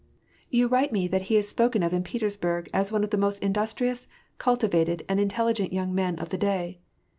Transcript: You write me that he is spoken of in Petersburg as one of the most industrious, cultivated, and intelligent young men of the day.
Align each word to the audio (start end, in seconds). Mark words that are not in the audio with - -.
You 0.49 0.67
write 0.67 0.91
me 0.91 1.07
that 1.09 1.21
he 1.29 1.35
is 1.37 1.47
spoken 1.47 1.83
of 1.83 1.93
in 1.93 2.01
Petersburg 2.01 2.71
as 2.73 2.91
one 2.91 3.03
of 3.03 3.11
the 3.11 3.17
most 3.21 3.37
industrious, 3.43 4.07
cultivated, 4.39 5.05
and 5.07 5.19
intelligent 5.19 5.71
young 5.71 5.93
men 5.93 6.17
of 6.17 6.29
the 6.29 6.39
day. 6.39 6.79